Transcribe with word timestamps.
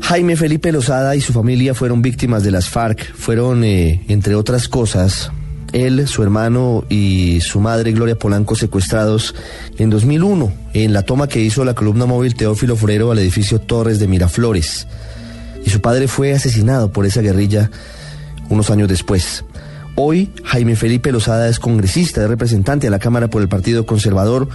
Jaime 0.00 0.36
Felipe 0.36 0.72
Lozada 0.72 1.16
y 1.16 1.20
su 1.20 1.32
familia 1.32 1.74
fueron 1.74 2.02
víctimas 2.02 2.42
de 2.42 2.50
las 2.50 2.68
FARC. 2.68 3.14
Fueron, 3.14 3.62
eh, 3.64 4.02
entre 4.08 4.34
otras 4.34 4.68
cosas, 4.68 5.30
él, 5.72 6.08
su 6.08 6.22
hermano 6.22 6.84
y 6.88 7.40
su 7.40 7.60
madre 7.60 7.92
Gloria 7.92 8.18
Polanco 8.18 8.54
secuestrados 8.54 9.34
en 9.76 9.90
2001 9.90 10.52
en 10.72 10.92
la 10.92 11.02
toma 11.02 11.28
que 11.28 11.42
hizo 11.42 11.64
la 11.64 11.74
columna 11.74 12.06
móvil 12.06 12.34
Teófilo 12.34 12.76
Forero 12.76 13.10
al 13.10 13.18
edificio 13.18 13.60
Torres 13.60 13.98
de 13.98 14.08
Miraflores. 14.08 14.86
Y 15.64 15.70
su 15.70 15.80
padre 15.80 16.08
fue 16.08 16.32
asesinado 16.32 16.90
por 16.92 17.04
esa 17.04 17.20
guerrilla 17.20 17.70
unos 18.48 18.70
años 18.70 18.88
después. 18.88 19.44
Hoy 19.94 20.30
Jaime 20.44 20.76
Felipe 20.76 21.12
Lozada 21.12 21.48
es 21.48 21.58
congresista, 21.58 22.22
es 22.22 22.28
representante 22.28 22.86
a 22.86 22.90
la 22.90 22.98
Cámara 22.98 23.28
por 23.28 23.42
el 23.42 23.48
Partido 23.48 23.84
Conservador 23.84 24.48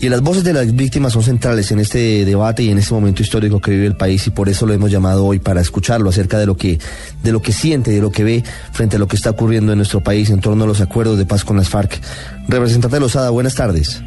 y 0.00 0.08
las 0.08 0.22
voces 0.22 0.44
de 0.44 0.54
las 0.54 0.74
víctimas 0.74 1.12
son 1.12 1.22
centrales 1.22 1.70
en 1.72 1.78
este 1.78 2.24
debate 2.24 2.62
y 2.62 2.70
en 2.70 2.78
este 2.78 2.94
momento 2.94 3.22
histórico 3.22 3.60
que 3.60 3.70
vive 3.70 3.86
el 3.86 3.96
país 3.96 4.26
y 4.26 4.30
por 4.30 4.48
eso 4.48 4.64
lo 4.64 4.72
hemos 4.72 4.90
llamado 4.90 5.26
hoy 5.26 5.38
para 5.38 5.60
escucharlo 5.60 6.08
acerca 6.08 6.38
de 6.38 6.46
lo 6.46 6.56
que 6.56 6.78
de 7.22 7.32
lo 7.32 7.42
que 7.42 7.52
siente, 7.52 7.90
de 7.90 8.00
lo 8.00 8.10
que 8.10 8.24
ve 8.24 8.42
frente 8.72 8.96
a 8.96 8.98
lo 8.98 9.06
que 9.06 9.16
está 9.16 9.30
ocurriendo 9.30 9.72
en 9.72 9.78
nuestro 9.78 10.00
país 10.00 10.30
en 10.30 10.40
torno 10.40 10.64
a 10.64 10.66
los 10.66 10.80
acuerdos 10.80 11.18
de 11.18 11.26
paz 11.26 11.44
con 11.44 11.58
las 11.58 11.68
FARC. 11.68 12.00
Representante 12.48 12.98
Lozada, 12.98 13.28
buenas 13.28 13.54
tardes. 13.54 14.02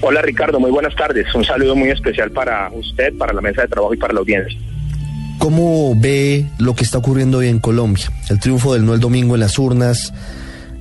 Hola 0.00 0.20
Ricardo, 0.20 0.58
muy 0.58 0.72
buenas 0.72 0.96
tardes. 0.96 1.32
Un 1.32 1.44
saludo 1.44 1.76
muy 1.76 1.90
especial 1.90 2.32
para 2.32 2.68
usted, 2.72 3.16
para 3.16 3.32
la 3.32 3.40
mesa 3.40 3.62
de 3.62 3.68
trabajo 3.68 3.94
y 3.94 3.98
para 3.98 4.12
la 4.12 4.20
audiencia. 4.20 4.58
¿Cómo 5.38 5.94
ve 5.96 6.46
lo 6.58 6.74
que 6.74 6.82
está 6.82 6.98
ocurriendo 6.98 7.38
hoy 7.38 7.48
en 7.48 7.60
Colombia? 7.60 8.06
El 8.28 8.40
triunfo 8.40 8.74
del 8.74 8.84
no 8.84 8.94
el 8.94 9.00
domingo 9.00 9.34
en 9.34 9.40
las 9.40 9.58
urnas, 9.60 10.12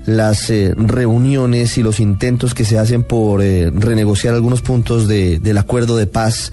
las 0.05 0.49
eh, 0.49 0.73
reuniones 0.75 1.77
y 1.77 1.83
los 1.83 1.99
intentos 1.99 2.53
que 2.53 2.65
se 2.65 2.77
hacen 2.77 3.03
por 3.03 3.41
eh, 3.41 3.71
renegociar 3.73 4.33
algunos 4.33 4.61
puntos 4.61 5.07
de, 5.07 5.39
del 5.39 5.57
acuerdo 5.57 5.97
de 5.97 6.07
paz 6.07 6.51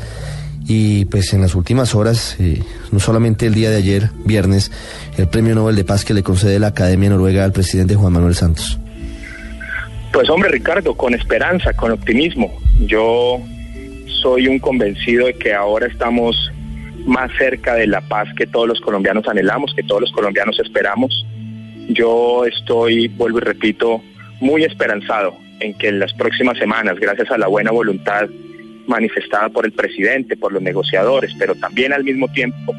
y 0.66 1.06
pues 1.06 1.32
en 1.32 1.40
las 1.40 1.54
últimas 1.54 1.94
horas, 1.94 2.36
eh, 2.40 2.62
no 2.92 3.00
solamente 3.00 3.46
el 3.46 3.54
día 3.54 3.70
de 3.70 3.76
ayer, 3.76 4.10
viernes, 4.26 4.70
el 5.16 5.26
premio 5.26 5.54
Nobel 5.54 5.76
de 5.76 5.84
Paz 5.84 6.04
que 6.04 6.12
le 6.12 6.22
concede 6.22 6.58
la 6.58 6.68
Academia 6.68 7.08
Noruega 7.08 7.42
al 7.44 7.52
presidente 7.52 7.94
Juan 7.94 8.12
Manuel 8.12 8.34
Santos. 8.34 8.78
Pues 10.12 10.28
hombre 10.28 10.50
Ricardo, 10.50 10.94
con 10.94 11.14
esperanza, 11.14 11.72
con 11.72 11.90
optimismo. 11.92 12.54
Yo 12.80 13.40
soy 14.22 14.46
un 14.46 14.58
convencido 14.58 15.26
de 15.26 15.34
que 15.34 15.54
ahora 15.54 15.86
estamos 15.86 16.36
más 17.06 17.30
cerca 17.38 17.74
de 17.74 17.86
la 17.86 18.02
paz 18.02 18.28
que 18.36 18.46
todos 18.46 18.68
los 18.68 18.80
colombianos 18.80 19.26
anhelamos, 19.26 19.72
que 19.74 19.82
todos 19.82 20.02
los 20.02 20.12
colombianos 20.12 20.58
esperamos 20.58 21.24
yo 21.88 22.44
estoy, 22.44 23.08
vuelvo 23.08 23.38
y 23.38 23.42
repito, 23.42 24.02
muy 24.40 24.64
esperanzado 24.64 25.34
en 25.60 25.74
que 25.74 25.88
en 25.88 25.98
las 25.98 26.12
próximas 26.12 26.58
semanas, 26.58 26.98
gracias 27.00 27.30
a 27.30 27.38
la 27.38 27.48
buena 27.48 27.70
voluntad 27.70 28.28
manifestada 28.86 29.48
por 29.48 29.66
el 29.66 29.72
presidente, 29.72 30.36
por 30.36 30.52
los 30.52 30.62
negociadores, 30.62 31.32
pero 31.38 31.54
también 31.54 31.92
al 31.92 32.04
mismo 32.04 32.28
tiempo 32.28 32.74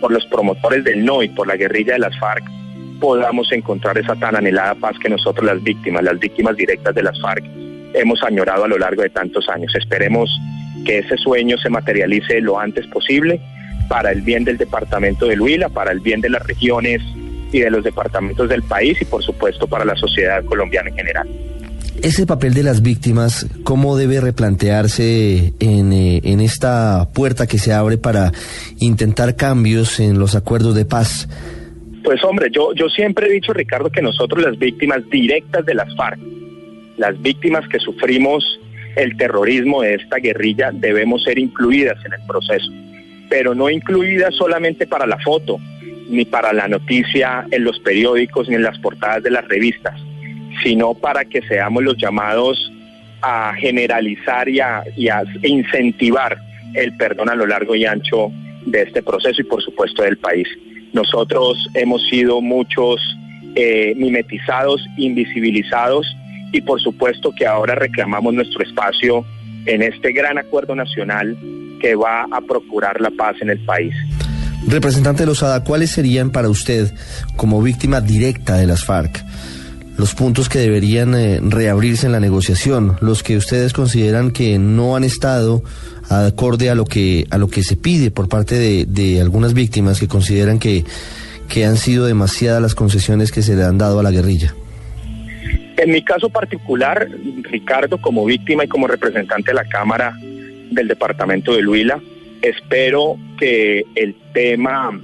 por 0.00 0.12
los 0.12 0.26
promotores 0.26 0.84
del 0.84 1.04
no 1.04 1.22
y 1.22 1.28
por 1.28 1.46
la 1.46 1.56
guerrilla 1.56 1.94
de 1.94 2.00
las 2.00 2.18
FARC, 2.18 2.44
podamos 3.00 3.50
encontrar 3.52 3.98
esa 3.98 4.16
tan 4.16 4.36
anhelada 4.36 4.74
paz 4.74 4.96
que 4.98 5.08
nosotros 5.08 5.46
las 5.46 5.62
víctimas, 5.62 6.02
las 6.02 6.18
víctimas 6.18 6.56
directas 6.56 6.94
de 6.94 7.02
las 7.02 7.20
FARC, 7.20 7.44
hemos 7.94 8.22
añorado 8.22 8.64
a 8.64 8.68
lo 8.68 8.78
largo 8.78 9.02
de 9.02 9.10
tantos 9.10 9.48
años. 9.48 9.74
Esperemos 9.74 10.30
que 10.84 10.98
ese 10.98 11.16
sueño 11.16 11.58
se 11.58 11.70
materialice 11.70 12.40
lo 12.40 12.58
antes 12.58 12.86
posible 12.86 13.40
para 13.88 14.12
el 14.12 14.22
bien 14.22 14.44
del 14.44 14.58
departamento 14.58 15.26
de 15.26 15.38
Huila, 15.38 15.68
para 15.68 15.92
el 15.92 16.00
bien 16.00 16.20
de 16.20 16.30
las 16.30 16.46
regiones 16.46 17.02
y 17.52 17.60
de 17.60 17.70
los 17.70 17.84
departamentos 17.84 18.48
del 18.48 18.62
país 18.62 19.00
y 19.00 19.04
por 19.04 19.22
supuesto 19.22 19.66
para 19.66 19.84
la 19.84 19.96
sociedad 19.96 20.44
colombiana 20.44 20.90
en 20.90 20.96
general. 20.96 21.28
Ese 22.02 22.26
papel 22.26 22.54
de 22.54 22.62
las 22.62 22.80
víctimas, 22.80 23.48
¿cómo 23.64 23.96
debe 23.96 24.20
replantearse 24.20 25.52
en, 25.58 25.92
eh, 25.92 26.20
en 26.22 26.40
esta 26.40 27.08
puerta 27.12 27.48
que 27.48 27.58
se 27.58 27.72
abre 27.72 27.98
para 27.98 28.30
intentar 28.78 29.34
cambios 29.34 29.98
en 29.98 30.18
los 30.18 30.36
acuerdos 30.36 30.76
de 30.76 30.84
paz? 30.84 31.28
Pues 32.04 32.22
hombre, 32.22 32.50
yo, 32.52 32.72
yo 32.74 32.88
siempre 32.88 33.26
he 33.26 33.32
dicho, 33.32 33.52
Ricardo, 33.52 33.90
que 33.90 34.00
nosotros 34.00 34.42
las 34.42 34.56
víctimas 34.58 35.00
directas 35.10 35.66
de 35.66 35.74
las 35.74 35.94
FARC, 35.96 36.20
las 36.96 37.20
víctimas 37.20 37.68
que 37.68 37.80
sufrimos 37.80 38.60
el 38.96 39.16
terrorismo 39.16 39.82
de 39.82 39.94
esta 39.94 40.18
guerrilla, 40.18 40.70
debemos 40.72 41.24
ser 41.24 41.38
incluidas 41.38 41.98
en 42.04 42.12
el 42.12 42.20
proceso, 42.26 42.70
pero 43.28 43.54
no 43.54 43.68
incluidas 43.68 44.34
solamente 44.36 44.86
para 44.86 45.06
la 45.06 45.18
foto, 45.18 45.58
ni 46.08 46.24
para 46.24 46.52
la 46.52 46.68
noticia 46.68 47.46
en 47.50 47.64
los 47.64 47.78
periódicos 47.80 48.48
ni 48.48 48.54
en 48.54 48.62
las 48.62 48.78
portadas 48.78 49.22
de 49.22 49.30
las 49.30 49.46
revistas, 49.46 50.00
sino 50.62 50.94
para 50.94 51.24
que 51.24 51.42
seamos 51.42 51.82
los 51.82 51.96
llamados 51.96 52.72
a 53.20 53.52
generalizar 53.54 54.48
y 54.48 54.60
a, 54.60 54.84
incentivar 55.42 56.38
el 56.74 56.96
perdón 56.96 57.30
a 57.30 57.34
lo 57.34 57.46
largo 57.46 57.74
y 57.74 57.84
ancho 57.84 58.30
de 58.66 58.82
este 58.82 59.02
proceso 59.02 59.40
y 59.40 59.44
por 59.44 59.62
supuesto 59.62 60.02
del 60.02 60.18
país. 60.18 60.48
Nosotros 60.92 61.68
hemos 61.74 62.06
sido 62.08 62.40
muchos 62.40 63.00
eh, 63.54 63.94
mimetizados, 63.96 64.84
invisibilizados 64.96 66.06
y 66.52 66.60
por 66.60 66.80
supuesto 66.80 67.32
que 67.36 67.46
ahora 67.46 67.74
reclamamos 67.74 68.34
nuestro 68.34 68.62
espacio 68.62 69.24
en 69.66 69.82
este 69.82 70.12
gran 70.12 70.38
acuerdo 70.38 70.74
nacional 70.74 71.36
que 71.80 71.94
va 71.94 72.26
a 72.30 72.40
procurar 72.40 73.00
la 73.00 73.10
paz 73.10 73.36
en 73.40 73.50
el 73.50 73.58
país. 73.64 73.94
Representante 74.66 75.24
Lozada, 75.24 75.64
¿cuáles 75.64 75.90
serían 75.90 76.30
para 76.30 76.48
usted, 76.48 76.92
como 77.36 77.62
víctima 77.62 78.00
directa 78.00 78.56
de 78.56 78.66
las 78.66 78.84
FARC, 78.84 79.24
los 79.96 80.14
puntos 80.14 80.48
que 80.48 80.58
deberían 80.58 81.14
eh, 81.14 81.40
reabrirse 81.42 82.06
en 82.06 82.12
la 82.12 82.20
negociación, 82.20 82.96
los 83.00 83.22
que 83.22 83.36
ustedes 83.36 83.72
consideran 83.72 84.30
que 84.30 84.58
no 84.58 84.96
han 84.96 85.04
estado 85.04 85.62
acorde 86.08 86.70
a 86.70 86.74
lo 86.74 86.84
que 86.84 87.26
a 87.30 87.36
lo 87.36 87.48
que 87.48 87.62
se 87.62 87.76
pide 87.76 88.10
por 88.10 88.28
parte 88.28 88.54
de, 88.54 88.86
de 88.86 89.20
algunas 89.20 89.52
víctimas 89.52 90.00
que 90.00 90.08
consideran 90.08 90.58
que, 90.58 90.84
que 91.48 91.64
han 91.64 91.76
sido 91.76 92.06
demasiadas 92.06 92.62
las 92.62 92.74
concesiones 92.74 93.32
que 93.32 93.42
se 93.42 93.56
le 93.56 93.64
han 93.64 93.78
dado 93.78 93.98
a 93.98 94.02
la 94.02 94.10
guerrilla? 94.10 94.54
En 95.76 95.90
mi 95.90 96.02
caso 96.02 96.28
particular, 96.28 97.08
Ricardo, 97.42 97.98
como 98.00 98.24
víctima 98.24 98.64
y 98.64 98.68
como 98.68 98.86
representante 98.86 99.52
de 99.52 99.54
la 99.54 99.64
Cámara 99.64 100.16
del 100.70 100.88
Departamento 100.88 101.54
de 101.54 101.66
Huila, 101.66 102.00
Espero 102.42 103.16
que 103.38 103.84
el 103.94 104.14
tema 104.32 104.98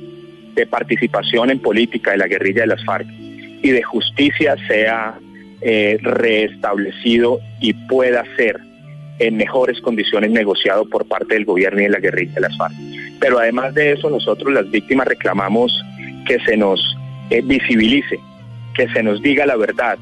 de 0.55 0.67
participación 0.67 1.51
en 1.51 1.59
política 1.59 2.13
de 2.13 2.19
la 2.19 2.29
guerrilla 2.29 2.63
de 2.63 2.69
las 2.69 2.85
FARC 2.85 3.07
y 3.11 3.71
de 3.71 3.83
justicia 3.83 4.57
sea 4.69 5.19
eh, 5.61 5.99
reestablecido 6.03 7.41
y 7.61 7.73
pueda 7.73 8.25
ser 8.37 8.61
en 9.19 9.37
mejores 9.37 9.81
condiciones 9.81 10.31
negociado 10.31 10.89
por 10.89 11.07
parte 11.07 11.35
del 11.35 11.45
gobierno 11.45 11.81
y 11.81 11.85
de 11.85 11.91
la 11.91 11.99
guerrilla 11.99 12.35
de 12.35 12.41
las 12.41 12.57
FARC. 12.57 12.75
Pero 13.21 13.39
además 13.39 13.75
de 13.75 13.93
eso, 13.93 14.11
nosotros 14.11 14.53
las 14.53 14.71
víctimas 14.71 15.09
reclamamos 15.09 15.73
que 16.27 16.39
se 16.41 16.57
nos 16.57 16.81
eh, 17.31 17.41
visibilice, 17.43 18.19
que 18.75 18.89
se 18.89 19.03
nos 19.03 19.23
diga 19.23 19.47
la 19.47 19.57
verdad, 19.57 19.99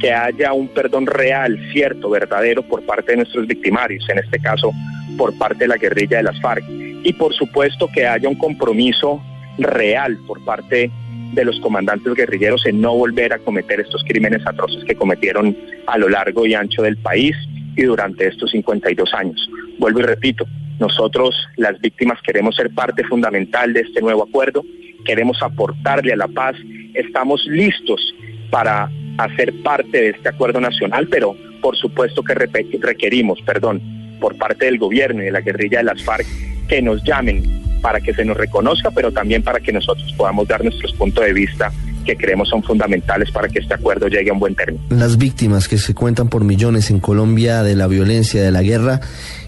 que 0.00 0.12
haya 0.12 0.52
un 0.52 0.68
perdón 0.68 1.06
real, 1.06 1.58
cierto, 1.72 2.10
verdadero 2.10 2.62
por 2.62 2.84
parte 2.84 3.12
de 3.12 3.18
nuestros 3.18 3.46
victimarios, 3.46 4.04
en 4.10 4.18
este 4.18 4.38
caso 4.38 4.72
por 5.16 5.36
parte 5.38 5.60
de 5.64 5.68
la 5.68 5.76
guerrilla 5.76 6.18
de 6.18 6.24
las 6.24 6.40
FARC 6.40 6.64
y 6.68 7.12
por 7.12 7.34
supuesto 7.34 7.88
que 7.92 8.06
haya 8.06 8.28
un 8.28 8.36
compromiso 8.36 9.22
real 9.58 10.18
por 10.26 10.44
parte 10.44 10.90
de 11.32 11.44
los 11.44 11.58
comandantes 11.60 12.14
guerrilleros 12.14 12.64
en 12.66 12.80
no 12.80 12.94
volver 12.94 13.32
a 13.32 13.38
cometer 13.38 13.80
estos 13.80 14.04
crímenes 14.04 14.46
atroces 14.46 14.84
que 14.84 14.94
cometieron 14.94 15.56
a 15.86 15.98
lo 15.98 16.08
largo 16.08 16.46
y 16.46 16.54
ancho 16.54 16.82
del 16.82 16.96
país 16.96 17.36
y 17.76 17.82
durante 17.82 18.26
estos 18.26 18.52
52 18.52 19.12
años. 19.14 19.50
Vuelvo 19.78 20.00
y 20.00 20.04
repito, 20.04 20.46
nosotros 20.78 21.34
las 21.56 21.80
víctimas 21.80 22.20
queremos 22.22 22.54
ser 22.56 22.70
parte 22.70 23.04
fundamental 23.04 23.72
de 23.72 23.80
este 23.80 24.00
nuevo 24.00 24.24
acuerdo, 24.24 24.64
queremos 25.04 25.42
aportarle 25.42 26.12
a 26.12 26.16
la 26.16 26.28
paz, 26.28 26.56
estamos 26.94 27.44
listos 27.46 28.14
para 28.50 28.90
hacer 29.18 29.52
parte 29.62 30.00
de 30.00 30.08
este 30.10 30.28
acuerdo 30.28 30.60
nacional, 30.60 31.08
pero 31.08 31.36
por 31.60 31.76
supuesto 31.76 32.22
que 32.22 32.34
requerimos, 32.34 33.40
perdón, 33.42 33.80
por 34.24 34.38
parte 34.38 34.64
del 34.64 34.78
gobierno 34.78 35.20
y 35.20 35.26
de 35.26 35.32
la 35.32 35.42
guerrilla 35.42 35.80
de 35.80 35.84
las 35.84 36.02
FARC 36.02 36.24
que 36.66 36.80
nos 36.80 37.04
llamen 37.04 37.42
para 37.82 38.00
que 38.00 38.14
se 38.14 38.24
nos 38.24 38.38
reconozca, 38.38 38.90
pero 38.90 39.12
también 39.12 39.42
para 39.42 39.60
que 39.60 39.70
nosotros 39.70 40.10
podamos 40.16 40.48
dar 40.48 40.64
nuestros 40.64 40.94
puntos 40.94 41.22
de 41.26 41.34
vista 41.34 41.70
que 42.06 42.16
creemos 42.16 42.48
son 42.48 42.62
fundamentales 42.62 43.30
para 43.30 43.50
que 43.50 43.58
este 43.58 43.74
acuerdo 43.74 44.08
llegue 44.08 44.30
a 44.30 44.32
un 44.32 44.38
buen 44.38 44.54
término. 44.54 44.82
Las 44.88 45.18
víctimas 45.18 45.68
que 45.68 45.76
se 45.76 45.92
cuentan 45.92 46.30
por 46.30 46.42
millones 46.42 46.90
en 46.90 47.00
Colombia 47.00 47.62
de 47.62 47.76
la 47.76 47.86
violencia, 47.86 48.42
de 48.42 48.50
la 48.50 48.62
guerra, 48.62 49.02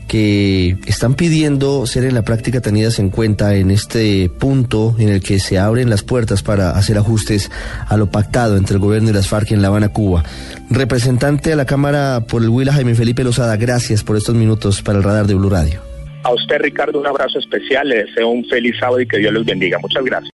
que 0.06 0.76
están 0.86 1.14
pidiendo 1.14 1.86
ser 1.86 2.04
en 2.04 2.14
la 2.14 2.22
práctica 2.22 2.60
tenidas 2.60 2.98
en 2.98 3.10
cuenta 3.10 3.54
en 3.56 3.70
este 3.70 4.28
punto 4.28 4.94
en 4.98 5.08
el 5.08 5.20
que 5.20 5.38
se 5.38 5.58
abren 5.58 5.90
las 5.90 6.02
puertas 6.02 6.42
para 6.42 6.70
hacer 6.70 6.98
ajustes 6.98 7.50
a 7.88 7.96
lo 7.96 8.10
pactado 8.10 8.56
entre 8.56 8.74
el 8.74 8.80
gobierno 8.80 9.10
y 9.10 9.12
las 9.12 9.28
FARC 9.28 9.52
en 9.52 9.62
La 9.62 9.68
Habana, 9.68 9.88
Cuba. 9.88 10.22
Representante 10.70 11.50
de 11.50 11.56
la 11.56 11.66
Cámara 11.66 12.22
por 12.28 12.42
el 12.42 12.48
Huila, 12.48 12.72
Jaime 12.72 12.94
Felipe 12.94 13.24
Lozada, 13.24 13.56
gracias 13.56 14.04
por 14.04 14.16
estos 14.16 14.34
minutos 14.34 14.82
para 14.82 14.98
el 14.98 15.04
radar 15.04 15.26
de 15.26 15.34
Blue 15.34 15.50
Radio. 15.50 15.80
A 16.22 16.32
usted, 16.32 16.58
Ricardo, 16.58 16.98
un 16.98 17.06
abrazo 17.06 17.38
especial, 17.38 17.88
le 17.88 18.04
deseo 18.04 18.28
un 18.28 18.44
feliz 18.46 18.74
sábado 18.80 19.00
y 19.00 19.06
que 19.06 19.18
Dios 19.18 19.32
los 19.32 19.44
bendiga. 19.44 19.78
Muchas 19.78 20.04
gracias. 20.04 20.32